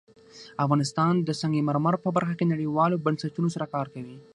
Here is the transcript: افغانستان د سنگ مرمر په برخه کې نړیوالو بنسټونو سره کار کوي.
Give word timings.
افغانستان 0.63 1.13
د 1.27 1.29
سنگ 1.41 1.55
مرمر 1.67 1.95
په 2.03 2.09
برخه 2.15 2.33
کې 2.37 2.49
نړیوالو 2.53 3.01
بنسټونو 3.05 3.49
سره 3.55 3.65
کار 3.73 3.87
کوي. 3.93 4.17